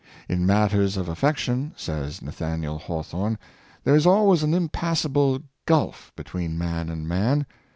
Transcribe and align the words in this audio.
*' 0.17 0.27
In 0.27 0.47
matters 0.47 0.97
of 0.97 1.07
affection," 1.07 1.73
says 1.77 2.23
Nathaniel 2.23 2.79
Hawthorne," 2.79 3.37
there 3.83 3.95
is 3.95 4.07
always 4.07 4.41
an 4.41 4.55
impassable 4.55 5.43
gulf 5.67 6.11
be 6.15 6.23
tween 6.23 6.57
man 6.57 6.89
and 6.89 7.07
man. 7.07 7.45